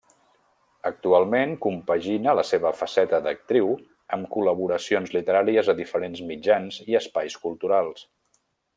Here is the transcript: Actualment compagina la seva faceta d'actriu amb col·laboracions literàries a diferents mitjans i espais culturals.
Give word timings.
Actualment 0.89 1.51
compagina 1.65 2.33
la 2.39 2.45
seva 2.53 2.71
faceta 2.79 3.19
d'actriu 3.27 3.69
amb 4.19 4.31
col·laboracions 4.37 5.15
literàries 5.19 5.73
a 5.75 5.79
diferents 5.85 6.27
mitjans 6.35 6.85
i 6.93 7.03
espais 7.05 7.41
culturals. 7.47 8.07